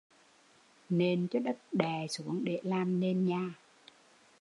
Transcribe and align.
Nện 0.89 1.27
cho 1.27 1.39
đất 1.39 1.57
đẹ 1.71 2.07
xuống 2.09 2.43
để 2.45 2.59
làm 2.63 2.99
nền 2.99 3.25
nhà 3.25 3.53